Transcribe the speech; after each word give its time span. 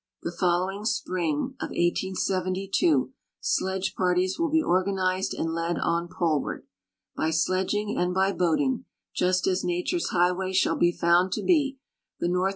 The 0.23 0.31
following 0.31 0.81
sju 0.81 1.19
ing 1.21 1.35
(of 1.59 1.69
1872) 1.69 3.13
sledge 3.39 3.93
j)arties 3.93 4.39
will 4.39 4.49
be 4.49 4.63
organized 4.63 5.35
and 5.35 5.53
led 5.53 5.77
on 5.77 6.07
poleward. 6.07 6.63
By 7.15 7.29
sledging 7.29 7.95
and 7.95 8.11
by 8.11 8.31
boating— 8.31 8.85
just 9.15 9.45
as 9.45 9.63
nature's 9.63 10.09
highway 10.09 10.53
shall 10.53 10.75
be 10.75 10.91
found 10.91 11.31
to 11.33 11.43
be— 11.43 11.77
tlie 12.19 12.31
north 12.31 12.49
e. 12.49 12.49